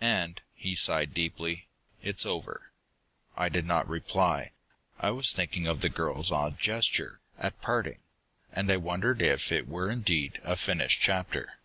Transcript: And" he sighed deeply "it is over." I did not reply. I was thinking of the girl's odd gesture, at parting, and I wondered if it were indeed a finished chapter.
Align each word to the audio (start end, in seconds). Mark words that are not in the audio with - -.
And" 0.00 0.40
he 0.54 0.74
sighed 0.74 1.12
deeply 1.12 1.68
"it 2.02 2.16
is 2.16 2.24
over." 2.24 2.72
I 3.36 3.50
did 3.50 3.66
not 3.66 3.86
reply. 3.86 4.52
I 4.98 5.10
was 5.10 5.34
thinking 5.34 5.66
of 5.66 5.82
the 5.82 5.90
girl's 5.90 6.32
odd 6.32 6.58
gesture, 6.58 7.20
at 7.38 7.60
parting, 7.60 7.98
and 8.50 8.72
I 8.72 8.78
wondered 8.78 9.20
if 9.20 9.52
it 9.52 9.68
were 9.68 9.90
indeed 9.90 10.40
a 10.42 10.56
finished 10.56 11.02
chapter. 11.02 11.58